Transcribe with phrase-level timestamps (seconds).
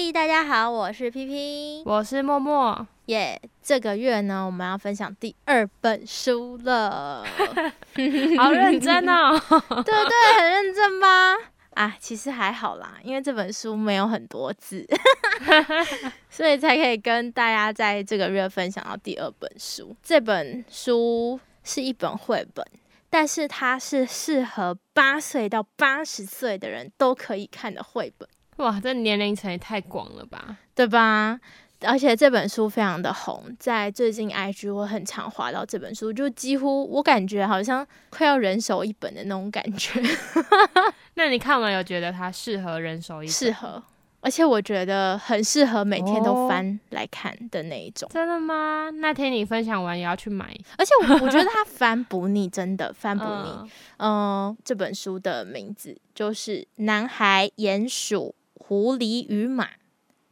[0.00, 2.86] 嗨，大家好，我是 P P，我是默默。
[3.06, 7.24] 耶，这个月呢，我们要分享第二本书了，
[8.38, 10.38] 好认真哦， 对不对？
[10.38, 11.34] 很认真吧？
[11.74, 14.86] 啊，其实还好啦，因为这本书没有很多字，
[16.30, 19.96] 所以才可以跟大家在这个月分享到第二本书。
[20.00, 22.64] 这本书是一本绘本，
[23.10, 28.28] 但是它是适合八岁到八十岁的人都可以看的绘本。
[28.58, 31.40] 哇，这年龄层也太广了吧，对吧？
[31.82, 40.02] 而且这本书非常的红，在最近 IG 我很常滑到这本书，就几乎我感觉好像快要人手一本的那种感觉。
[41.14, 43.32] 那你看完有觉得它适合人手一本？
[43.32, 43.80] 适合，
[44.20, 48.10] 而且我觉得很适合每天都翻来看的那一种。
[48.12, 48.90] 真的吗？
[48.94, 50.52] 那天你分享完也要去买。
[50.76, 53.70] 而且我我觉得它翻不腻，真的翻不腻。
[53.98, 58.34] 嗯，这本书的名字就是《男孩、鼹鼠、
[58.68, 59.64] 狐狸与马》。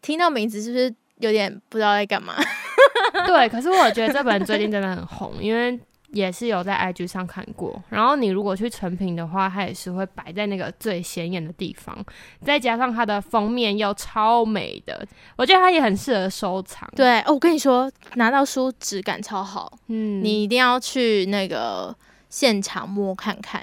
[0.03, 0.95] 听到名字是不是？
[1.19, 2.35] 有点不知道在干嘛，
[3.27, 7.83] 对，可是我觉得这本最近真的很红，因为也是有在 IG 上看过。
[7.89, 11.97] 然后你如果去成品的话，它也是会摆在那个最显眼的地方，
[12.45, 16.87] 再加上它的封面又超美的，我觉得它也很适合收藏。
[16.95, 21.97] 对哦，我跟你说，拿到书质感超好，嗯，你一定要去那个。
[22.28, 23.62] 现场摸看看，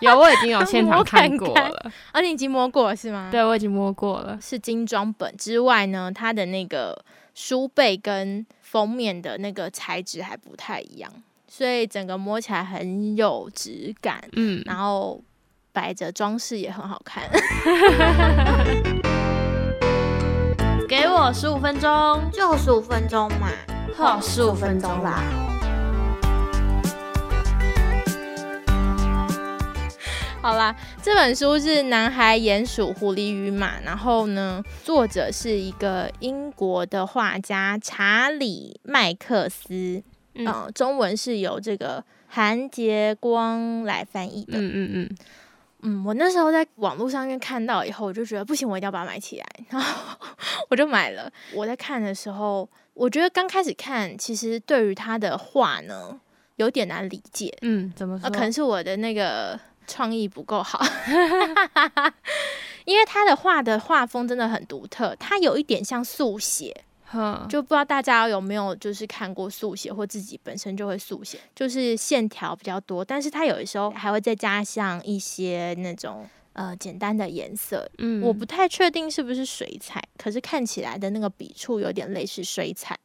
[0.00, 3.28] 有我已经有 现场看过了，啊，你已经摸过了是吗？
[3.30, 4.38] 对，我已经摸过了。
[4.40, 11.10] 是精装本之外呢，它的那个书背跟封面的那个材质还不太一样，
[11.48, 14.22] 所以整个摸起来很有质感。
[14.32, 15.20] 嗯，然后
[15.72, 17.24] 摆着装饰也很好看。
[20.86, 23.48] 给我十五分钟，就十五分钟嘛，
[23.96, 25.22] 好，十五分钟啦。
[30.44, 40.02] 好啦，这本书是《男孩、鼹鼠、狐狸与马》，然后呢，作者是一个英国的画家查理麦克斯，
[40.34, 44.58] 嗯，中文是由这个韩杰光来翻译的。
[44.58, 45.16] 嗯嗯嗯，
[45.80, 50.14] 嗯，我那时候在网络上面看到以后，我就觉得不行，我一定要把它买起来， 然后
[50.68, 51.32] 我就买了。
[51.54, 56.20] 我在看的时候，我觉得刚开始看，其实对于他的画呢，
[56.56, 57.50] 有点难理解。
[57.62, 58.28] 嗯，怎么说？
[58.28, 59.58] 可能是我的那个。
[59.86, 60.84] 创意不够好，
[62.84, 66.84] 因为他的画的画风真的很独特，他有一点像速写，
[67.48, 82.98] 就不知道大家有没有就是看过速写或自己本身就会速写，就是线条比较多，但是他有的时候还会再加上一些那种呃简单的颜色，嗯，我不太确定是不是水彩，可是看起来的那个笔触有点类似水彩，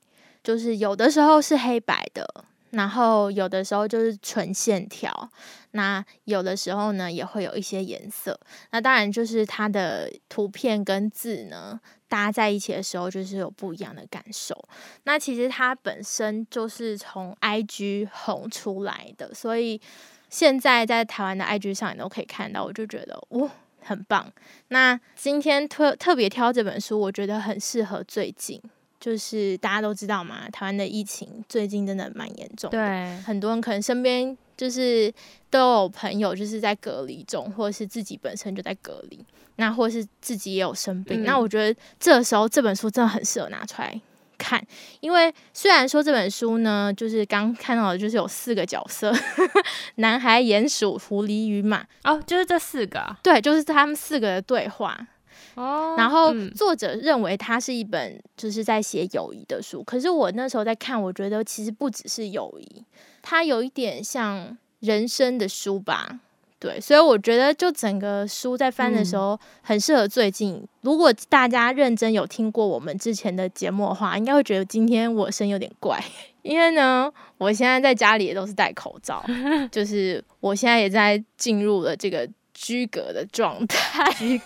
[0.43, 2.45] 就是有的时候是黑白的。
[2.71, 5.31] 然后有的时候就是纯线条，
[5.71, 8.39] 那有的时候呢也会有一些颜色。
[8.71, 14.55] 那当然就是它的图片跟字呢搭在一起的时候，就是有不一样的感受。
[15.03, 19.81] 那其实它本身就是从 IG 红出来的，所以
[20.29, 22.63] 现在在台湾的 IG 上你都可以看到。
[22.63, 23.49] 我就觉得哇，
[23.81, 24.31] 很棒。
[24.67, 28.61] 那今天特特别挑这本书，我觉得很适合最近。
[28.99, 35.11] 就是大家都知道嘛，台湾的疫情最近真的蛮严重，对，很多人可能身边就是
[35.49, 39.23] 都有朋友就是在隔离中，或者是自己本身就在隔离，
[39.55, 44.01] 那或者是自己也有生病，那我觉得这时候这本书真的很适合拿出来
[44.37, 44.61] 看，
[44.99, 49.13] 因为虽然说这本书呢，就是刚看到的就是有四个角色，
[49.95, 55.07] 男孩、鼹鼠、狐狸与马，哦，就是这四个，对，就是他们四个的对话。
[55.55, 62.83] 哦，然后作者认为它是一本就是在写友谊的书，可是我那时候在看，我觉得其实不只是友谊，
[63.21, 66.19] 它有一点像人生的书吧。
[66.61, 70.61] 对，所以我觉得就整个书在翻的时候很适合最近。
[70.81, 76.03] 如果大家认真有听过我们之前的节目的话，应该会觉得今天我声有点怪，
[76.41, 79.23] 因为呢，我现在在家里也都是戴口罩，
[79.71, 82.29] 就是我现在也在进入了这个。
[82.61, 84.03] 居格的状态。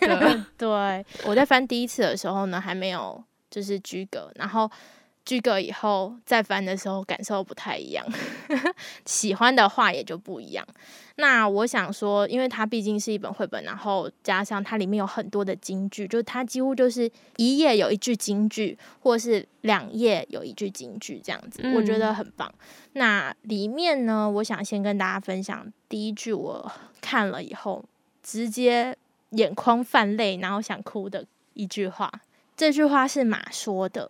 [0.55, 4.69] 对，我在翻第一次的时候呢，还没有就是居格，然后
[5.25, 8.05] 居格以后再翻的时候，感受不太一样，
[9.05, 10.63] 喜欢的话也就不一样。
[11.15, 22.53] 那我想说，因为它毕竟是一本绘本，然后加上它里面有很多的金句，就是它几乎就是一页有一句金句，或是两页有一句金句这样子，我觉得很棒。
[22.93, 26.71] 那里面呢，我想先跟大家分享第一句，我
[27.01, 27.83] 看了以后。
[28.23, 28.97] 直接
[29.31, 32.11] 眼眶泛泪，然后想哭的一句话。
[32.55, 34.09] 这句话是马说的。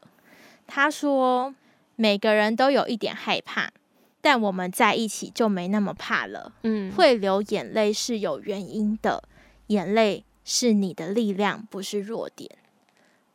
[0.67, 1.53] 他说
[1.97, 3.71] ：“每个人都有一点害怕，
[4.21, 6.53] 但我们在一起就没那么怕了。
[6.61, 9.23] 嗯，会流眼泪是有原因的，
[9.67, 12.49] 眼泪是你的力量，不是弱点。”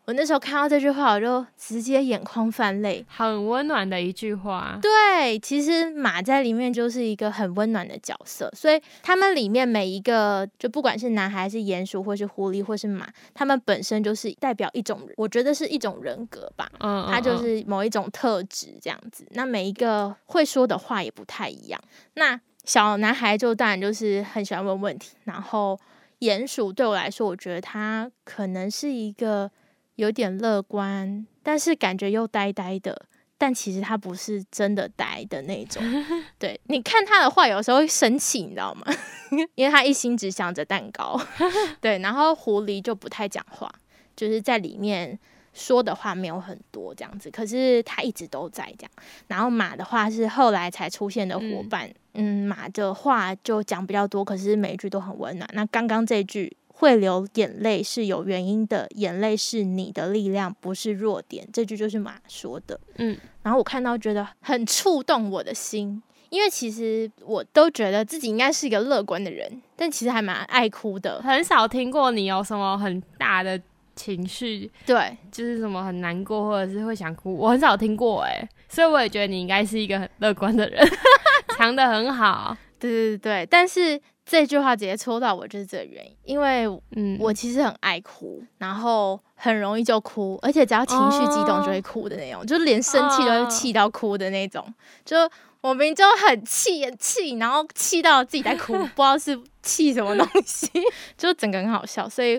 [0.09, 4.79] 我那时候看到这句话，我就直接眼眶泛泪，很温暖的一句话。
[4.81, 16.67] 对，其实马在里面就是一个很温暖的角色，所以他们里面每一个，就不管是男孩、是鼹鼠，或是狐狸，或是马，他们本身就是代表一种，我觉得是一种人格吧。
[16.81, 19.27] 嗯，它就是某一种特质这样子。
[19.33, 21.79] 那每一个会说的话也不太一样。
[22.15, 25.79] 那小男孩就当然就是很喜欢问问题，然后
[26.21, 29.51] 鼹鼠对我来说，我觉得他可能是一个。
[29.99, 33.07] 有点乐观，但是感觉又呆呆的，
[33.37, 35.83] 但其实他不是真的呆的那种。
[36.39, 38.87] 对，你看他的话，有时候会生气，你知道吗？
[39.57, 41.21] 因为他一心只想着蛋糕。
[41.83, 43.69] 对，然后狐狸就不太讲话，
[44.15, 45.19] 就是在里面
[45.53, 48.91] 说的话没有很多这样子，可是他一直都在这样。
[49.27, 55.51] 然后马的话是后来才出现的伙伴，嗯，马的话就讲比较多，可是每一句都很温暖。
[55.55, 56.57] 那刚刚这句。
[56.79, 61.47] 会流眼泪是有原因的，眼泪是你的力量，不是弱点。
[61.53, 63.19] 这句就是马说的，嗯。
[63.43, 71.21] 然后我看到觉得很触动我的心，因为其实我都觉得自己应该是一个乐观的人，但其实还蛮爱哭的。
[71.21, 73.61] 很少听过你有什么很大的
[73.97, 78.49] 情绪，对，就是什么很难过或者是会想哭，我很少听过哎。
[78.69, 80.87] 所以我也觉得你应该是一个很乐观的人，
[81.59, 82.57] 藏的很好。
[82.79, 84.01] 对对对对，但是。
[84.31, 86.15] 这句话直接戳到我，就是这个原因。
[86.25, 94.63] 因为，嗯，我其实很爱哭，然后很容易就哭，而且只要情绪激动就会哭的那种，就是连生气都会气到哭的那种。
[95.03, 95.17] 就
[95.63, 100.71] 我明明就很气，很气，然后气到自己在哭，不知道是气什么东西，
[101.17, 102.07] 就整个很好笑。
[102.07, 102.39] 所以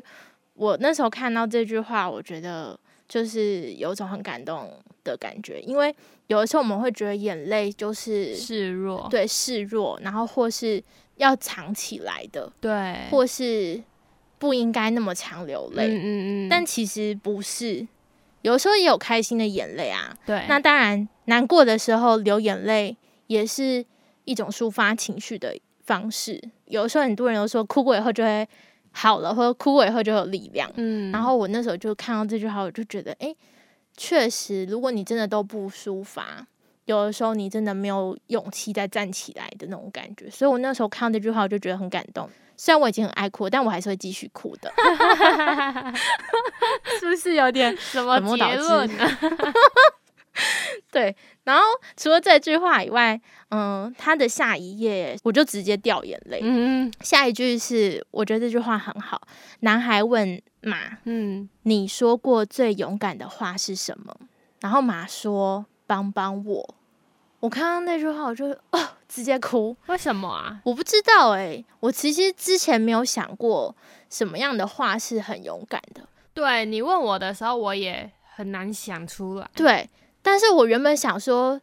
[0.54, 4.72] 我那时候看到这句话，我觉得就是有种很感动
[5.04, 5.60] 的感觉。
[5.60, 5.94] 因为
[6.28, 10.82] 有的时候我们会觉得眼泪就是示弱，对，示弱，然后或是。
[11.20, 13.84] 要藏起来的，对，或是
[14.38, 17.86] 不应该那么常流泪，嗯嗯嗯，但其实不是，
[18.42, 22.96] 有时候也有开心的眼泪啊，对，那当然难过的时候流眼泪
[23.28, 23.86] 也是
[24.24, 26.42] 一种抒发情绪的方式。
[26.68, 28.48] 有时候很多人都说哭过以后就会
[28.92, 33.36] 好了，或者哭过以后就有力量，嗯，然后我那时候就看到这句话，我就觉得，哎，
[33.96, 36.48] 确实，如果你真的都不抒发。
[36.86, 42.28] 有的时候你真的没有勇气再站起来的那种感觉，所以我那时候看到这句话，我就觉得很感动。
[42.58, 44.74] 虽然我已经很爱哭，但我还是会继续哭的。
[47.00, 48.90] 是不是有点什么结论？
[50.92, 51.16] 对。
[51.44, 51.64] 然后
[51.98, 53.20] 除了这句话以外，
[53.50, 56.40] 嗯，他的下一页我就直接掉眼泪。
[56.44, 59.22] 嗯，下一句是我觉得这句话很好。
[59.62, 64.16] 男孩问马：“嗯，你说过最勇敢的话是什么？”
[64.62, 66.76] 然后马说：“帮帮我。”
[67.40, 69.76] 我看到那句话，我就哦，直接哭。
[69.88, 70.60] 为什么啊？
[70.66, 71.64] 我不知道哎。
[71.80, 73.74] 我其实之前没有想过
[74.10, 76.02] 什么样的话是很勇敢的。
[76.34, 79.50] 对你问我的时候，我也很难想出来。
[79.56, 79.90] 对，
[80.30, 81.60] 但是我原本想说，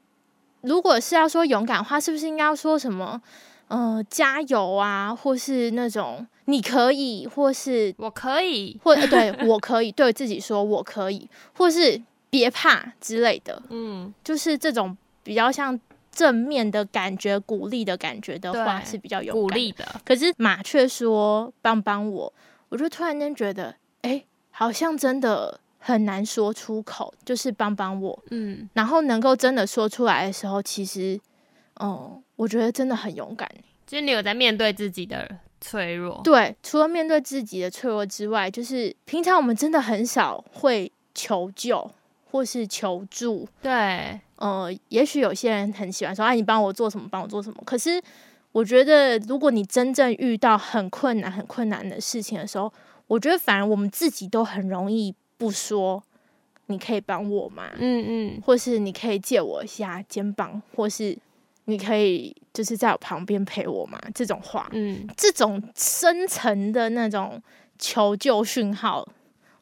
[0.63, 3.23] 如果是要说勇敢的话，是不是应该要说什么？
[3.69, 13.63] 呃，加油啊，或是那种你可以，或是我可以，或对 我可以对自己说我可以，或是别怕之类的。
[13.69, 14.97] 嗯，就是这种。
[15.23, 15.77] 比较像
[16.13, 19.85] 正面的感觉、鼓励的感觉的话是比较有鼓励的。
[20.05, 22.33] 可是马却说帮帮我，
[22.69, 24.23] 我就突然间觉得，哎，
[24.53, 28.23] 好像真的很难说出口，就是帮帮我。
[28.31, 31.19] 嗯，然后能够真的说出来的时候，其实，
[31.81, 33.49] 嗯，我觉得真的很勇敢。
[33.87, 36.21] 就是你有在面对自己的脆弱。
[36.25, 41.89] 对，除了面对自己的脆弱之外，就是平常我们真的很少会求救
[42.31, 43.49] 或是求助。
[43.63, 44.21] 对。
[44.39, 47.09] 呃，也许有些人很喜欢说：“啊，你帮我做什么？
[47.11, 48.03] 帮我做什么？”可是，
[48.53, 52.71] 我觉得，如果你真正遇到很困难、很困难的事情的时候，
[53.07, 56.03] 我觉得反而我们自己都很容易不说
[56.67, 61.17] “你可以帮我吗？”嗯嗯，或是你可以借我一下肩膀，或是
[61.67, 64.01] 你可以就是在我旁边陪我吗？
[64.15, 67.43] 这种话，嗯，这种深层的那种
[67.79, 69.07] 求救讯号，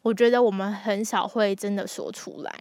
[0.03, 2.55] 我觉得我们很少会真的说出来。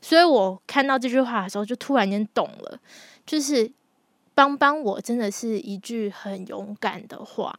[0.00, 2.78] 所以我看到这句话的时候，就突然间懂了，
[3.26, 3.70] 就是
[4.34, 7.58] 帮帮我，真的是一句很勇敢的话。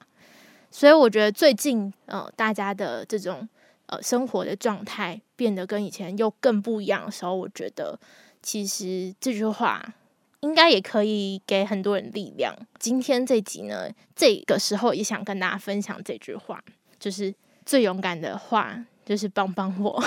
[0.71, 3.47] 所以我觉得最近，呃，大家的这种
[3.89, 7.99] 呃生活的状态变得跟以前又更不一样的时候，我觉得
[8.41, 9.93] 其实这句话
[10.41, 12.55] 应该也可以给很多人力量。
[12.79, 16.63] 今天这集呢，这个时候也想跟大家分享这句话，
[16.99, 17.33] 就是
[17.65, 20.01] 最勇敢的话，就是帮帮我。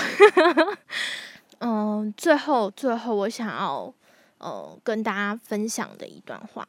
[1.59, 3.93] 嗯，最后最后，我想要
[4.39, 6.67] 呃跟大家分享的一段话，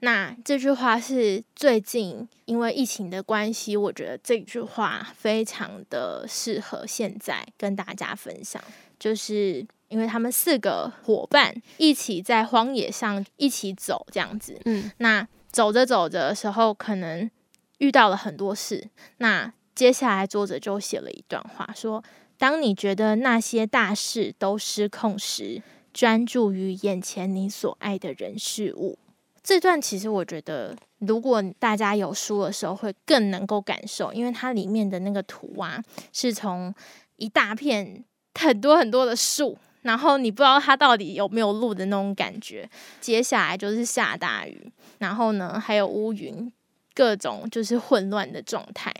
[0.00, 8.62] 那这句话是最近因为疫情的关系，我觉得这句话非常的适合现在跟大家分享，
[8.98, 17.30] 就是因为他们四个伙伴一起在荒野上一起走这样子，嗯，那走着走着的时候，可能
[17.78, 22.04] 遇到了很多事，那接下来作者就写了一段话，说：
[22.36, 25.62] 当你觉得那些大事都失控时，
[25.94, 28.98] 专注于眼前你所爱的人事物。
[29.44, 35.84] 这段其实我觉得，如果大家有书的时候，会更能够感受，因为它里面的那个图啊，
[36.14, 36.74] 是从
[37.16, 38.02] 一大片
[38.40, 42.66] 很多很多的树，然后你不知道它到底有没有路的那种感觉。
[43.02, 46.50] 接下来就是下大雨，然后呢还有乌云，
[46.94, 48.90] 各种就是混乱的状态。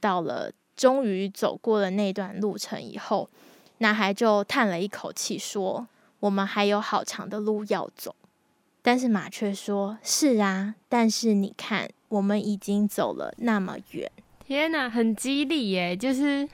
[0.00, 3.30] 到了终于走过了那段路程以后，
[3.78, 5.86] 男孩就叹了一口气说
[6.18, 8.16] ：“我们还有好长的路要走。”
[8.86, 14.12] 但是马却说：“是啊，但是你看，我们已经走了那么远。”
[14.46, 15.96] 天哪，很激励耶！
[15.96, 16.46] 就是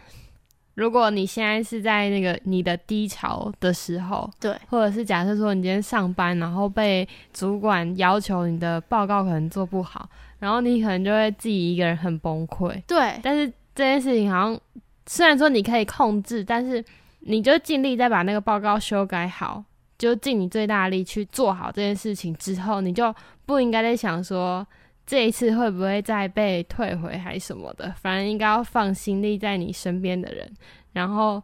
[0.74, 10.08] 如果你现在是在那个你的低潮的时候，对，或者是假设说你今天上班，然后被主管要求你的报告可能做不好，
[10.38, 12.80] 然后你可能就会自己一个人很崩溃。
[12.86, 14.60] 对，但是这件事情好像
[15.06, 16.84] 虽然说你可以控制，但是
[17.18, 19.64] 你就尽力再把那个报告修改好。
[20.00, 23.14] 就尽你最大力去做好这件事情之后，你就
[23.44, 24.66] 不应该再想说
[25.04, 30.50] 这一次会不会再被退回还是什么的，反而应该要放心力在你身边的人，
[30.94, 31.42] 然后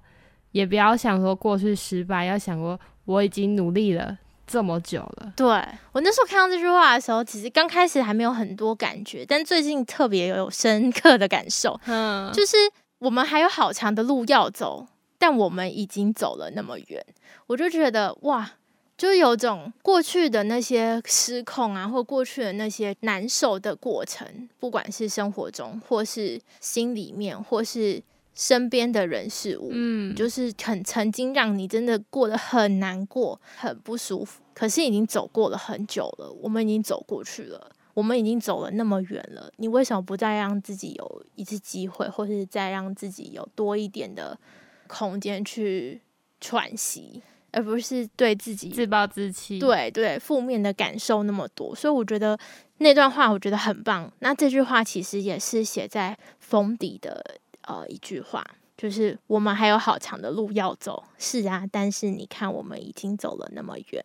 [0.52, 5.34] 也不要想说过去失败，要想过我已经努力了这么久了。
[5.36, 5.46] 对
[5.92, 12.56] 我那时候看到这句话的时候，其实刚开始还没有很多感觉，但最近特别有深刻的感受，嗯，就是
[13.00, 14.86] 我们还有好长的路要走。
[15.26, 17.04] 但我们已经走了那么远，
[17.48, 18.48] 我就觉得哇，
[18.96, 28.00] 就有种过去的那些失控啊，或过去的那些难受的过程，不管是生活中，或是心里面，或是
[28.36, 34.40] 身边的人事物，嗯，就是很曾经让你真的过得很难过、很不舒服。
[34.54, 44.38] 可是已经走过了很久了，我们已经走过去了，我们已经走了那么远了，你为什么不再让自己有一次机会，或是再让自己有多一点的？
[44.86, 46.00] 空间去
[46.40, 49.58] 喘息，而不是对自己自暴自弃。
[49.58, 52.38] 对对，负面的感受那么多，所以我觉得
[52.78, 54.12] 那段话我觉得很棒。
[54.20, 58.44] 那这句话其实也是写在封底的呃一句话，
[58.76, 61.04] 就是我们还有好长的路要走。
[61.18, 64.04] 是啊，但是你看，我们已经走了那么远。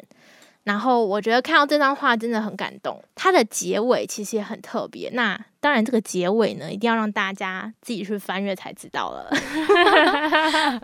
[0.63, 5.09] 然后我觉得看到这段话真的很感动，它的结尾其实也很特别。
[5.13, 9.29] 那当然，这个结尾呢，一定要让大家自己去翻阅才知道了。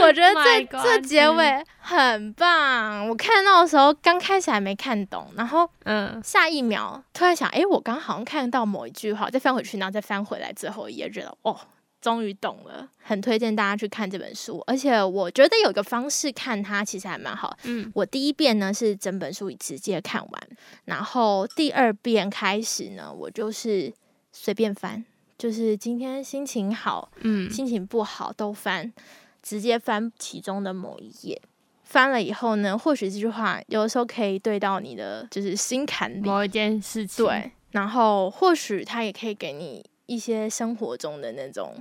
[0.00, 3.08] 我觉得这这结尾很棒。
[3.08, 11.58] 我看到的时候，刚开始还没看懂，然后嗯，下一秒突然想，哎，我刚好像看到某一句话，再翻回去，然后再翻回来最后一页，觉得哦。
[12.02, 14.62] 终于懂了，很推荐大家去看这本书。
[14.66, 17.56] 而且我觉得有一个方式看它，其实还蛮好。
[17.62, 20.48] 嗯，我第一遍呢是整本书直接看完，
[20.86, 23.92] 然后第二遍开始呢，我就是
[24.32, 25.04] 随便翻，
[25.38, 28.92] 就是今天心情好，嗯，心情不好都翻，
[29.40, 31.40] 直接翻其中的某一页。
[31.84, 37.24] 翻了以后呢，或许这句话有的时候可以对到你的就是心坎里某一件事情。
[37.24, 39.84] 对，然后或许它也可以给你。
[40.06, 41.74] 一些生活中的那种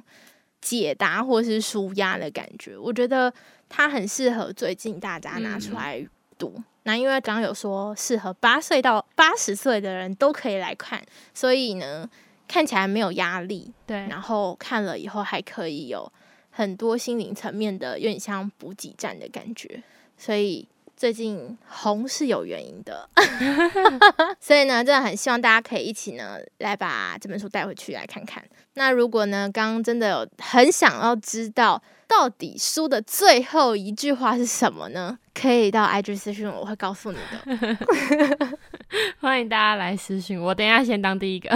[0.62, 3.34] 解答或是舒压的感觉，我觉得
[3.68, 6.06] 它很适合最近大家拿出来
[6.38, 6.56] 读。
[6.84, 11.02] 那因为刚刚有说适合八岁到八十岁的人都可以来看，
[11.34, 12.10] 所以呢
[12.48, 13.72] 看起来没有压力。
[13.86, 16.12] 对，然后看了以后还可以有
[16.50, 19.84] 很多心灵层面的，有点像补给站的感觉，
[20.18, 20.68] 所以。
[21.02, 23.10] 最近红是有原因的
[24.40, 28.44] 所以呢，真的很希望大家可以一起呢来把这本书带回去来看看。
[28.76, 35.18] 那如果呢，刚刚真的有很想要知道到底书的最后一句话是什么呢？
[35.34, 38.58] 可以到 IG 私讯，我会告诉你的。
[39.20, 41.50] 欢迎大家来私讯我，等下先当第一个。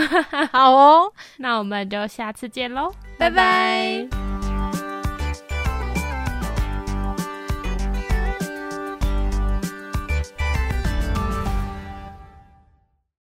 [0.52, 4.25] 好哦，那我们就下次见喽，拜拜。